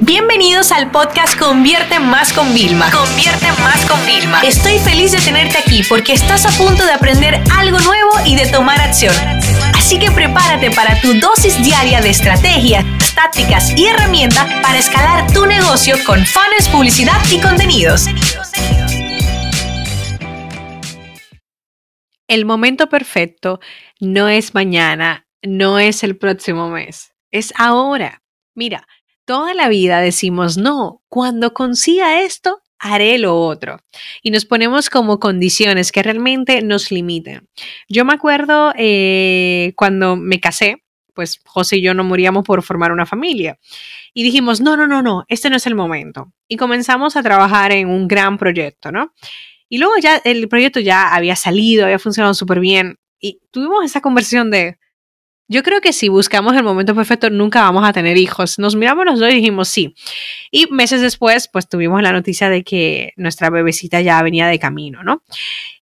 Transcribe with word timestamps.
Bienvenidos 0.00 0.72
al 0.72 0.90
podcast 0.90 1.38
Convierte 1.38 1.98
Más 1.98 2.30
con 2.34 2.52
Vilma. 2.52 2.90
Convierte 2.90 3.46
Más 3.62 3.86
con 3.86 3.98
Vilma. 4.04 4.42
Estoy 4.42 4.78
feliz 4.78 5.12
de 5.12 5.18
tenerte 5.20 5.56
aquí 5.56 5.82
porque 5.88 6.12
estás 6.12 6.44
a 6.44 6.50
punto 6.62 6.84
de 6.84 6.92
aprender 6.92 7.42
algo 7.56 7.78
nuevo 7.78 8.10
y 8.26 8.36
de 8.36 8.46
tomar 8.52 8.78
acción. 8.78 9.14
Así 9.74 9.98
que 9.98 10.10
prepárate 10.10 10.70
para 10.70 11.00
tu 11.00 11.14
dosis 11.14 11.56
diaria 11.64 12.02
de 12.02 12.10
estrategias, 12.10 12.84
tácticas 13.14 13.72
y 13.74 13.86
herramientas 13.86 14.44
para 14.62 14.76
escalar 14.76 15.32
tu 15.32 15.46
negocio 15.46 15.96
con 16.04 16.26
fans, 16.26 16.68
publicidad 16.70 17.18
y 17.32 17.40
contenidos. 17.40 18.04
El 22.28 22.44
momento 22.44 22.90
perfecto 22.90 23.60
no 23.98 24.28
es 24.28 24.54
mañana, 24.54 25.26
no 25.42 25.78
es 25.78 26.02
el 26.04 26.18
próximo 26.18 26.68
mes, 26.68 27.14
es 27.30 27.54
ahora. 27.56 28.22
Mira, 28.54 28.86
toda 29.26 29.52
la 29.52 29.68
vida 29.68 30.00
decimos, 30.00 30.56
no, 30.56 31.02
cuando 31.08 31.52
consiga 31.52 32.22
esto, 32.22 32.62
haré 32.78 33.18
lo 33.18 33.38
otro. 33.38 33.80
Y 34.22 34.30
nos 34.30 34.46
ponemos 34.46 34.88
como 34.88 35.20
condiciones 35.20 35.92
que 35.92 36.02
realmente 36.02 36.62
nos 36.62 36.90
limiten. 36.90 37.48
Yo 37.88 38.04
me 38.04 38.14
acuerdo 38.14 38.72
eh, 38.76 39.72
cuando 39.76 40.16
me 40.16 40.40
casé, 40.40 40.82
pues 41.12 41.40
José 41.44 41.78
y 41.78 41.82
yo 41.82 41.94
no 41.94 42.04
moríamos 42.04 42.44
por 42.44 42.62
formar 42.62 42.92
una 42.92 43.06
familia. 43.06 43.58
Y 44.14 44.22
dijimos, 44.22 44.60
no, 44.60 44.76
no, 44.76 44.86
no, 44.86 45.02
no, 45.02 45.24
este 45.28 45.50
no 45.50 45.56
es 45.56 45.66
el 45.66 45.74
momento. 45.74 46.32
Y 46.48 46.56
comenzamos 46.56 47.16
a 47.16 47.22
trabajar 47.22 47.72
en 47.72 47.88
un 47.88 48.06
gran 48.08 48.38
proyecto, 48.38 48.92
¿no? 48.92 49.12
Y 49.68 49.78
luego 49.78 49.94
ya 50.00 50.18
el 50.24 50.48
proyecto 50.48 50.78
ya 50.80 51.12
había 51.12 51.34
salido, 51.34 51.84
había 51.84 51.98
funcionado 51.98 52.34
súper 52.34 52.60
bien. 52.60 52.98
Y 53.18 53.40
tuvimos 53.50 53.84
esa 53.84 54.00
conversión 54.00 54.50
de, 54.50 54.78
yo 55.48 55.62
creo 55.62 55.80
que 55.80 55.92
si 55.92 56.08
buscamos 56.08 56.54
el 56.56 56.62
momento 56.62 56.94
perfecto 56.94 57.30
nunca 57.30 57.62
vamos 57.62 57.86
a 57.86 57.92
tener 57.92 58.16
hijos. 58.16 58.58
Nos 58.58 58.74
miramos 58.74 59.04
los 59.04 59.20
dos 59.20 59.30
y 59.30 59.36
dijimos 59.36 59.68
sí. 59.68 59.94
Y 60.50 60.66
meses 60.72 61.00
después, 61.00 61.48
pues 61.48 61.68
tuvimos 61.68 62.02
la 62.02 62.12
noticia 62.12 62.50
de 62.50 62.64
que 62.64 63.12
nuestra 63.16 63.50
bebecita 63.50 64.00
ya 64.00 64.22
venía 64.22 64.48
de 64.48 64.58
camino, 64.58 65.02
¿no? 65.04 65.22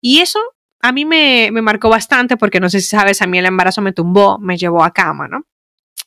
Y 0.01 0.19
eso 0.19 0.39
a 0.81 0.91
mí 0.91 1.05
me, 1.05 1.49
me 1.51 1.61
marcó 1.61 1.89
bastante 1.89 2.35
porque 2.35 2.59
no 2.59 2.69
sé 2.69 2.81
si 2.81 2.87
sabes, 2.87 3.21
a 3.21 3.27
mí 3.27 3.39
el 3.39 3.45
embarazo 3.45 3.81
me 3.81 3.93
tumbó, 3.93 4.37
me 4.39 4.57
llevó 4.57 4.83
a 4.83 4.91
cama, 4.91 5.27
¿no? 5.29 5.45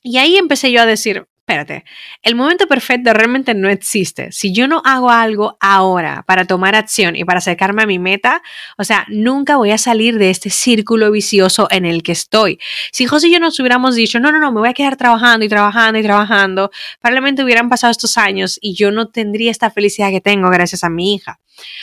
Y 0.03 0.19
ahí 0.19 0.37
empecé 0.37 0.71
yo 0.71 0.83
a 0.83 0.87
decir, 0.87 1.27
espérate, 1.47 1.85
el 2.23 2.35
momento 2.35 2.67
perfecto 2.67 3.13
realmente 3.13 3.55
no 3.55 3.69
existe. 3.69 4.33
Si 4.33 4.53
yo 4.53 4.67
no 4.67 4.83
hago 4.85 5.11
algo 5.11 5.57
ahora 5.61 6.25
para 6.27 6.45
tomar 6.45 6.75
acción 6.75 7.15
y 7.15 7.25
para 7.25 7.39
acercarme 7.39 7.85
a 7.85 7.87
mi 7.87 8.01
meta, 8.01 8.43
o 8.77 8.83
sea, 8.83 9.07
nunca 9.09 9.57
voy 9.57 9.71
a 9.71 9.79
salir 9.79 10.19
de 10.19 10.31
este 10.31 10.51
círculo 10.51 11.13
vicioso 11.13 11.69
en 11.71 11.85
el 11.85 12.03
que 12.03 12.11
estoy. 12.11 12.59
Si 12.91 13.07
José 13.07 13.29
y 13.29 13.35
yo 13.35 13.39
nos 13.39 13.61
hubiéramos 13.61 13.95
dicho, 13.95 14.19
no, 14.19 14.33
no, 14.33 14.41
no, 14.41 14.51
me 14.51 14.59
voy 14.59 14.71
a 14.71 14.75
quedar 14.75 14.97
trabajando 14.97 15.47
y 15.47 15.49
trabajando 15.49 16.01
y 16.01 16.03
trabajando, 16.03 16.73
probablemente 17.01 17.45
hubieran 17.45 17.69
pasado 17.69 17.93
estos 17.93 18.19
años 18.19 18.59
y 18.61 18.75
yo 18.75 18.91
no 18.91 19.07
tendría 19.07 19.53
esta 19.53 19.71
felicidad 19.71 20.11
que 20.11 20.21
tengo 20.21 20.51
gracias 20.51 20.83
a 20.83 20.91
mi 20.91 21.15
hija. 21.15 21.39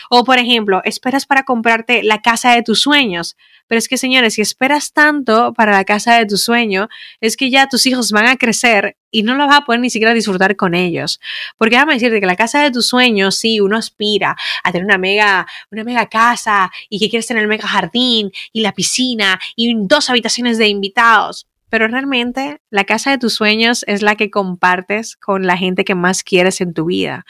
O, 0.10 0.26
por 0.26 0.40
ejemplo, 0.40 0.82
esperas 0.84 1.26
para 1.26 1.44
comprarte 1.44 2.04
la 2.04 2.22
casa 2.22 2.52
de 2.52 2.64
tus 2.64 2.82
sueños. 2.82 3.38
Pero 3.74 3.80
es 3.80 3.90
que, 3.90 3.98
señores, 3.98 4.36
si 4.36 4.42
esperas 4.44 4.94
tanto 4.94 5.52
para 5.54 5.72
la 5.72 5.84
casa 5.84 6.20
de 6.20 6.28
tu 6.28 6.38
sueño, 6.38 6.90
es 7.22 7.36
que 7.36 7.50
ya 7.50 7.68
tus 7.68 7.88
hijos 7.88 8.12
van 8.12 8.28
a 8.28 8.36
crecer 8.36 8.98
y 9.10 9.24
no 9.24 9.34
lo 9.34 9.48
vas 9.48 9.58
a 9.58 9.66
poder 9.66 9.82
ni 9.82 9.90
siquiera 9.90 10.14
disfrutar 10.14 10.56
con 10.56 10.76
ellos. 10.76 11.20
Porque 11.58 11.74
déjame 11.74 11.96
decirte 11.96 12.20
que 12.20 12.28
la 12.28 12.36
casa 12.36 12.62
de 12.62 12.70
tus 12.70 12.86
sueños, 12.86 13.36
sí, 13.36 13.60
uno 13.62 13.76
aspira 13.76 14.36
a 14.64 14.72
tener 14.72 14.86
una 14.86 15.00
mega, 15.00 15.48
una 15.72 15.84
mega 15.84 16.06
casa 16.06 16.70
y 16.88 17.00
que 17.00 17.10
quieres 17.10 17.26
tener 17.26 17.42
el 17.42 17.50
mega 17.50 17.68
jardín 17.68 18.32
y 18.52 18.62
la 18.62 18.74
piscina 18.74 19.40
y 19.56 19.74
dos 19.76 20.12
habitaciones 20.12 20.60
de 20.60 20.68
invitados 20.68 21.48
pero 21.70 21.88
realmente 21.88 22.62
la 22.70 22.84
casa 22.84 23.10
de 23.10 23.18
tus 23.18 23.34
sueños 23.34 23.84
es 23.88 24.04
la 24.04 24.16
que 24.16 24.30
compartes 24.30 25.16
con 25.16 25.48
la 25.48 25.58
gente 25.58 25.84
que 25.84 25.96
más 25.96 26.22
quieres 26.22 26.62
en 26.62 26.76
tu 26.76 26.86
vida. 26.86 27.26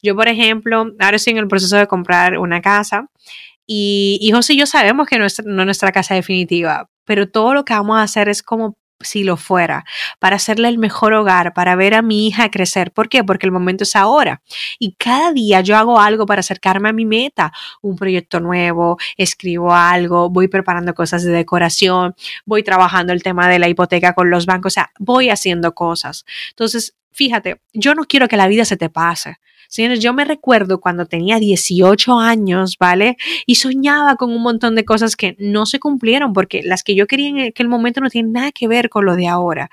Yo, 0.00 0.14
por 0.14 0.28
ejemplo, 0.28 0.92
ahora 1.00 1.16
estoy 1.16 1.32
en 1.32 1.38
el 1.38 1.48
proceso 1.48 1.76
de 1.76 1.88
comprar 1.88 2.38
una 2.38 2.60
casa 2.60 3.08
y, 3.70 4.30
José 4.32 4.54
y 4.54 4.58
yo 4.58 4.66
sabemos 4.66 5.06
que 5.06 5.18
no 5.18 5.26
es, 5.26 5.44
no 5.44 5.62
es 5.62 5.66
nuestra 5.66 5.92
casa 5.92 6.14
definitiva, 6.14 6.88
pero 7.04 7.28
todo 7.28 7.52
lo 7.52 7.64
que 7.66 7.74
vamos 7.74 7.98
a 7.98 8.02
hacer 8.02 8.28
es 8.30 8.42
como 8.42 8.78
si 9.00 9.24
lo 9.24 9.36
fuera, 9.36 9.84
para 10.18 10.36
hacerle 10.36 10.68
el 10.68 10.78
mejor 10.78 11.12
hogar, 11.12 11.52
para 11.54 11.76
ver 11.76 11.94
a 11.94 12.02
mi 12.02 12.26
hija 12.26 12.50
crecer. 12.50 12.92
¿Por 12.92 13.08
qué? 13.08 13.22
Porque 13.22 13.46
el 13.46 13.52
momento 13.52 13.84
es 13.84 13.94
ahora. 13.94 14.42
Y 14.78 14.94
cada 14.94 15.32
día 15.32 15.60
yo 15.60 15.76
hago 15.76 16.00
algo 16.00 16.26
para 16.26 16.40
acercarme 16.40 16.88
a 16.88 16.92
mi 16.92 17.04
meta, 17.04 17.52
un 17.82 17.96
proyecto 17.96 18.40
nuevo, 18.40 18.96
escribo 19.16 19.72
algo, 19.74 20.30
voy 20.30 20.48
preparando 20.48 20.94
cosas 20.94 21.22
de 21.22 21.30
decoración, 21.30 22.14
voy 22.44 22.62
trabajando 22.62 23.12
el 23.12 23.22
tema 23.22 23.48
de 23.48 23.58
la 23.58 23.68
hipoteca 23.68 24.14
con 24.14 24.30
los 24.30 24.46
bancos, 24.46 24.72
o 24.72 24.74
sea, 24.74 24.90
voy 24.98 25.30
haciendo 25.30 25.74
cosas. 25.74 26.24
Entonces, 26.50 26.96
fíjate, 27.12 27.60
yo 27.72 27.94
no 27.94 28.04
quiero 28.04 28.28
que 28.28 28.36
la 28.36 28.48
vida 28.48 28.64
se 28.64 28.76
te 28.76 28.88
pase. 28.90 29.36
Señores, 29.68 30.00
yo 30.00 30.14
me 30.14 30.24
recuerdo 30.24 30.80
cuando 30.80 31.04
tenía 31.04 31.38
18 31.38 32.18
años, 32.18 32.76
¿vale? 32.80 33.16
Y 33.46 33.56
soñaba 33.56 34.16
con 34.16 34.32
un 34.32 34.42
montón 34.42 34.74
de 34.74 34.86
cosas 34.86 35.14
que 35.14 35.36
no 35.38 35.66
se 35.66 35.78
cumplieron 35.78 36.32
porque 36.32 36.62
las 36.62 36.82
que 36.82 36.94
yo 36.94 37.06
quería 37.06 37.28
en 37.28 37.38
aquel 37.40 37.68
momento 37.68 38.00
no 38.00 38.08
tienen 38.08 38.32
nada 38.32 38.50
que 38.50 38.66
ver 38.66 38.88
con 38.88 39.04
lo 39.04 39.14
de 39.14 39.28
ahora. 39.28 39.70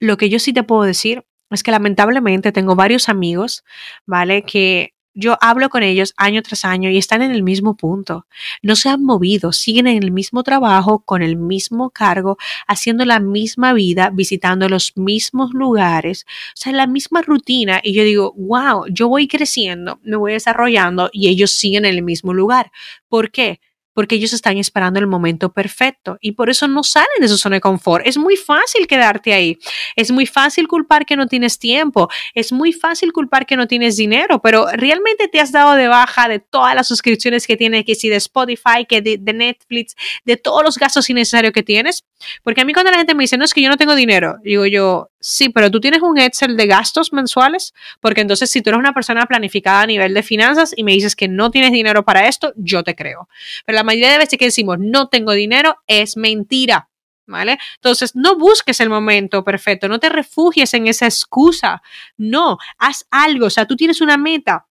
Lo 0.00 0.16
que 0.16 0.28
yo 0.28 0.40
sí 0.40 0.52
te 0.52 0.64
puedo 0.64 0.82
decir 0.82 1.24
es 1.50 1.62
que 1.62 1.70
lamentablemente 1.70 2.52
tengo 2.52 2.74
varios 2.74 3.08
amigos, 3.08 3.64
¿vale? 4.04 4.42
Que 4.42 4.93
yo 5.14 5.38
hablo 5.40 5.70
con 5.70 5.82
ellos 5.82 6.12
año 6.16 6.42
tras 6.42 6.64
año 6.64 6.90
y 6.90 6.98
están 6.98 7.22
en 7.22 7.30
el 7.30 7.42
mismo 7.42 7.76
punto. 7.76 8.26
No 8.62 8.76
se 8.76 8.88
han 8.88 9.02
movido, 9.02 9.52
siguen 9.52 9.86
en 9.86 10.02
el 10.02 10.10
mismo 10.10 10.42
trabajo, 10.42 11.00
con 11.04 11.22
el 11.22 11.36
mismo 11.36 11.90
cargo, 11.90 12.36
haciendo 12.66 13.04
la 13.04 13.20
misma 13.20 13.72
vida, 13.72 14.10
visitando 14.10 14.68
los 14.68 14.96
mismos 14.96 15.52
lugares, 15.52 16.26
o 16.28 16.56
sea, 16.56 16.72
la 16.72 16.86
misma 16.86 17.22
rutina. 17.22 17.80
Y 17.82 17.94
yo 17.94 18.04
digo, 18.04 18.34
wow, 18.36 18.86
yo 18.90 19.08
voy 19.08 19.28
creciendo, 19.28 20.00
me 20.02 20.16
voy 20.16 20.32
desarrollando 20.32 21.10
y 21.12 21.28
ellos 21.28 21.52
siguen 21.52 21.84
en 21.84 21.94
el 21.94 22.02
mismo 22.02 22.34
lugar. 22.34 22.72
¿Por 23.08 23.30
qué? 23.30 23.60
Porque 23.94 24.16
ellos 24.16 24.32
están 24.32 24.58
esperando 24.58 25.00
el 25.00 25.06
momento 25.06 25.52
perfecto 25.52 26.18
y 26.20 26.32
por 26.32 26.50
eso 26.50 26.68
no 26.68 26.82
salen 26.82 27.20
de 27.20 27.28
su 27.28 27.38
zona 27.38 27.56
de 27.56 27.60
confort. 27.60 28.06
Es 28.06 28.18
muy 28.18 28.36
fácil 28.36 28.86
quedarte 28.86 29.32
ahí. 29.32 29.58
Es 29.96 30.10
muy 30.10 30.26
fácil 30.26 30.68
culpar 30.68 31.06
que 31.06 31.16
no 31.16 31.26
tienes 31.26 31.58
tiempo. 31.58 32.08
Es 32.34 32.52
muy 32.52 32.72
fácil 32.72 33.12
culpar 33.12 33.46
que 33.46 33.56
no 33.56 33.66
tienes 33.66 33.96
dinero, 33.96 34.42
pero 34.42 34.66
realmente 34.72 35.28
te 35.28 35.40
has 35.40 35.52
dado 35.52 35.74
de 35.74 35.88
baja 35.88 36.28
de 36.28 36.40
todas 36.40 36.74
las 36.74 36.88
suscripciones 36.88 37.46
que 37.46 37.56
tienes, 37.56 37.84
que 37.84 37.94
si 37.94 38.08
de 38.08 38.16
Spotify, 38.16 38.84
que 38.88 39.00
de, 39.00 39.16
de 39.18 39.32
Netflix, 39.32 39.94
de 40.24 40.36
todos 40.36 40.62
los 40.62 40.76
gastos 40.76 41.08
innecesarios 41.08 41.52
que 41.52 41.62
tienes. 41.62 42.04
Porque 42.42 42.60
a 42.60 42.64
mí 42.64 42.72
cuando 42.72 42.90
la 42.90 42.98
gente 42.98 43.14
me 43.14 43.24
dice, 43.24 43.38
no, 43.38 43.44
es 43.44 43.54
que 43.54 43.62
yo 43.62 43.68
no 43.68 43.76
tengo 43.76 43.94
dinero, 43.94 44.36
digo 44.42 44.66
yo, 44.66 45.10
sí, 45.26 45.48
pero 45.48 45.70
tú 45.70 45.80
tienes 45.80 46.02
un 46.02 46.18
Excel 46.18 46.54
de 46.54 46.66
gastos 46.66 47.10
mensuales, 47.10 47.72
porque 48.00 48.20
entonces 48.20 48.50
si 48.50 48.60
tú 48.60 48.68
eres 48.68 48.78
una 48.78 48.92
persona 48.92 49.24
planificada 49.24 49.80
a 49.80 49.86
nivel 49.86 50.12
de 50.12 50.22
finanzas 50.22 50.74
y 50.76 50.84
me 50.84 50.92
dices 50.92 51.16
que 51.16 51.28
no 51.28 51.50
tienes 51.50 51.72
dinero 51.72 52.04
para 52.04 52.28
esto, 52.28 52.52
yo 52.56 52.84
te 52.84 52.94
creo. 52.94 53.26
Pero 53.64 53.76
la 53.76 53.84
mayoría 53.84 54.12
de 54.12 54.18
veces 54.18 54.38
que 54.38 54.44
decimos 54.44 54.76
no 54.78 55.08
tengo 55.08 55.32
dinero 55.32 55.78
es 55.86 56.18
mentira. 56.18 56.90
¿Vale? 57.26 57.56
Entonces, 57.76 58.14
no 58.14 58.36
busques 58.36 58.80
el 58.80 58.90
momento 58.90 59.44
perfecto, 59.44 59.88
no 59.88 59.98
te 59.98 60.10
refugies 60.10 60.74
en 60.74 60.88
esa 60.88 61.06
excusa. 61.06 61.80
No, 62.18 62.58
haz 62.76 63.06
algo. 63.10 63.46
O 63.46 63.50
sea, 63.50 63.64
tú 63.64 63.76
tienes 63.76 64.02
una 64.02 64.18
meta, 64.18 64.66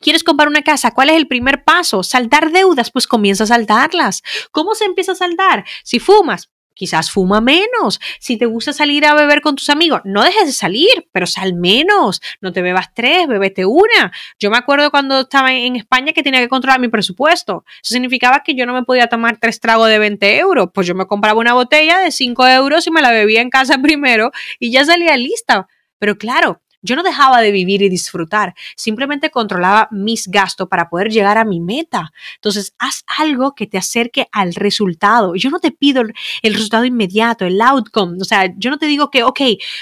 ¿Quieres 0.00 0.24
comprar 0.24 0.48
una 0.48 0.62
casa? 0.62 0.90
¿Cuál 0.90 1.10
es 1.10 1.16
el 1.16 1.28
primer 1.28 1.62
paso? 1.62 2.02
¿Saldar 2.02 2.50
deudas? 2.50 2.90
Pues 2.90 3.06
comienza 3.06 3.44
a 3.44 3.46
saldarlas. 3.46 4.22
¿Cómo 4.50 4.74
se 4.74 4.84
empieza 4.84 5.12
a 5.12 5.14
saldar? 5.14 5.64
Si 5.84 6.00
fumas, 6.00 6.50
Quizás 6.74 7.10
fuma 7.10 7.40
menos. 7.40 8.00
Si 8.18 8.36
te 8.36 8.46
gusta 8.46 8.72
salir 8.72 9.04
a 9.06 9.14
beber 9.14 9.40
con 9.40 9.56
tus 9.56 9.68
amigos, 9.70 10.00
no 10.04 10.22
dejes 10.22 10.46
de 10.46 10.52
salir, 10.52 11.08
pero 11.12 11.26
sal 11.26 11.54
menos. 11.54 12.20
No 12.40 12.52
te 12.52 12.62
bebas 12.62 12.94
tres, 12.94 13.26
bebete 13.26 13.64
una. 13.64 14.12
Yo 14.38 14.50
me 14.50 14.56
acuerdo 14.56 14.90
cuando 14.90 15.20
estaba 15.20 15.52
en 15.52 15.76
España 15.76 16.12
que 16.12 16.22
tenía 16.22 16.40
que 16.40 16.48
controlar 16.48 16.80
mi 16.80 16.88
presupuesto. 16.88 17.64
Eso 17.82 17.94
significaba 17.94 18.42
que 18.42 18.54
yo 18.54 18.66
no 18.66 18.72
me 18.72 18.82
podía 18.82 19.06
tomar 19.08 19.38
tres 19.38 19.60
tragos 19.60 19.88
de 19.88 19.98
20 19.98 20.38
euros. 20.38 20.68
Pues 20.72 20.86
yo 20.86 20.94
me 20.94 21.06
compraba 21.06 21.38
una 21.38 21.54
botella 21.54 21.98
de 21.98 22.10
5 22.10 22.46
euros 22.48 22.86
y 22.86 22.90
me 22.90 23.02
la 23.02 23.10
bebía 23.10 23.40
en 23.40 23.50
casa 23.50 23.78
primero 23.82 24.30
y 24.58 24.70
ya 24.70 24.84
salía 24.84 25.16
lista. 25.16 25.68
Pero 25.98 26.18
claro, 26.18 26.60
yo 26.82 26.96
no 26.96 27.02
dejaba 27.02 27.40
de 27.40 27.52
vivir 27.52 27.82
y 27.82 27.88
disfrutar, 27.88 28.54
simplemente 28.76 29.30
controlaba 29.30 29.88
mis 29.90 30.28
gastos 30.28 30.68
para 30.68 30.88
poder 30.88 31.10
llegar 31.10 31.38
a 31.38 31.44
mi 31.44 31.60
meta. 31.60 32.12
Entonces, 32.34 32.74
haz 32.78 33.04
algo 33.18 33.54
que 33.54 33.66
te 33.66 33.78
acerque 33.78 34.26
al 34.32 34.54
resultado. 34.54 35.34
Yo 35.36 35.50
no 35.50 35.60
te 35.60 35.70
pido 35.70 36.02
el 36.02 36.54
resultado 36.54 36.84
inmediato, 36.84 37.46
el 37.46 37.60
outcome. 37.60 38.18
O 38.20 38.24
sea, 38.24 38.52
yo 38.56 38.70
no 38.70 38.78
te 38.78 38.86
digo 38.86 39.10
que, 39.10 39.22
ok, 39.22 39.40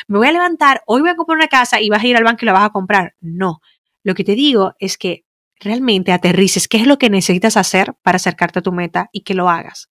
me 0.08 0.18
voy 0.18 0.28
a 0.28 0.32
levantar, 0.32 0.82
hoy 0.86 1.00
voy 1.00 1.10
a 1.10 1.16
comprar 1.16 1.36
una 1.36 1.48
casa 1.48 1.80
y 1.80 1.88
vas 1.88 2.02
a 2.02 2.06
ir 2.06 2.16
al 2.16 2.24
banco 2.24 2.40
y 2.42 2.46
la 2.46 2.52
vas 2.52 2.66
a 2.66 2.70
comprar. 2.70 3.14
No. 3.20 3.60
Lo 4.02 4.14
que 4.14 4.24
te 4.24 4.34
digo 4.34 4.74
es 4.78 4.96
que 4.96 5.24
realmente 5.58 6.12
aterrices 6.12 6.68
qué 6.68 6.78
es 6.78 6.86
lo 6.86 6.98
que 6.98 7.10
necesitas 7.10 7.56
hacer 7.56 7.94
para 8.02 8.16
acercarte 8.16 8.60
a 8.60 8.62
tu 8.62 8.72
meta 8.72 9.10
y 9.12 9.20
que 9.22 9.34
lo 9.34 9.48
hagas. 9.48 9.88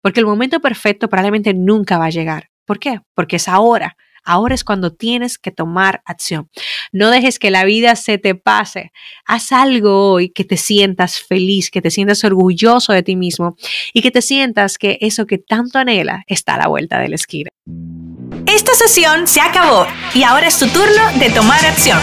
Porque 0.00 0.20
el 0.20 0.26
momento 0.26 0.60
perfecto 0.60 1.08
probablemente 1.08 1.52
nunca 1.52 1.98
va 1.98 2.06
a 2.06 2.10
llegar. 2.10 2.50
¿Por 2.64 2.78
qué? 2.78 3.00
Porque 3.14 3.36
es 3.36 3.48
ahora. 3.48 3.96
Ahora 4.24 4.54
es 4.54 4.64
cuando 4.64 4.92
tienes 4.92 5.38
que 5.38 5.50
tomar 5.50 6.02
acción. 6.04 6.48
No 6.92 7.10
dejes 7.10 7.38
que 7.38 7.50
la 7.50 7.64
vida 7.64 7.96
se 7.96 8.18
te 8.18 8.34
pase. 8.34 8.92
Haz 9.26 9.52
algo 9.52 10.12
hoy 10.12 10.30
que 10.30 10.44
te 10.44 10.56
sientas 10.56 11.20
feliz, 11.20 11.70
que 11.70 11.82
te 11.82 11.90
sientas 11.90 12.24
orgulloso 12.24 12.92
de 12.92 13.02
ti 13.02 13.16
mismo 13.16 13.56
y 13.92 14.02
que 14.02 14.10
te 14.10 14.22
sientas 14.22 14.78
que 14.78 14.98
eso 15.00 15.26
que 15.26 15.38
tanto 15.38 15.78
anhela 15.78 16.24
está 16.26 16.54
a 16.54 16.58
la 16.58 16.68
vuelta 16.68 16.98
de 16.98 17.08
la 17.08 17.14
esquina. 17.16 17.50
Esta 18.46 18.74
sesión 18.74 19.26
se 19.26 19.40
acabó 19.40 19.86
y 20.14 20.22
ahora 20.22 20.48
es 20.48 20.58
tu 20.58 20.66
turno 20.68 21.18
de 21.18 21.30
tomar 21.30 21.64
acción. 21.64 21.98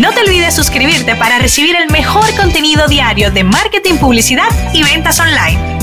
No 0.00 0.12
te 0.12 0.20
olvides 0.20 0.54
suscribirte 0.54 1.16
para 1.16 1.38
recibir 1.38 1.76
el 1.76 1.90
mejor 1.90 2.24
contenido 2.36 2.86
diario 2.88 3.30
de 3.30 3.44
marketing, 3.44 3.94
publicidad 3.94 4.48
y 4.72 4.82
ventas 4.82 5.18
online. 5.18 5.77